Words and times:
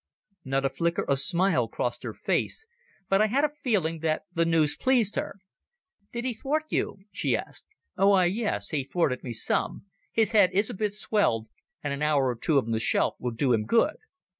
Not 0.43 0.65
a 0.65 0.69
flicker 0.71 1.03
of 1.03 1.09
a 1.13 1.17
smile 1.17 1.67
crossed 1.67 2.01
her 2.01 2.13
face, 2.15 2.65
but 3.07 3.21
I 3.21 3.27
had 3.27 3.45
a 3.45 3.51
feeling 3.63 3.99
that 3.99 4.23
the 4.33 4.45
news 4.45 4.75
pleased 4.75 5.15
her. 5.15 5.35
"Did 6.11 6.25
he 6.25 6.33
thwart 6.33 6.63
you?" 6.69 7.01
she 7.11 7.37
asked. 7.37 7.67
"Why, 7.97 8.25
yes. 8.25 8.69
He 8.69 8.83
thwarted 8.83 9.23
me 9.23 9.31
some. 9.33 9.85
His 10.11 10.31
head 10.31 10.49
is 10.53 10.71
a 10.71 10.73
bit 10.73 10.95
swelled, 10.95 11.49
and 11.83 11.93
an 11.93 12.01
hour 12.01 12.29
or 12.29 12.35
two 12.35 12.57
on 12.57 12.71
the 12.71 12.79
shelf 12.79 13.13
will 13.19 13.29
do 13.29 13.53
him 13.53 13.65
good." 13.67 13.97